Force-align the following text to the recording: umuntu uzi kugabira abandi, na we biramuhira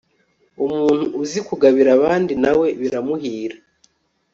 umuntu 0.63 1.03
uzi 1.21 1.39
kugabira 1.47 1.89
abandi, 1.97 2.33
na 2.43 2.51
we 2.59 2.67
biramuhira 2.79 3.57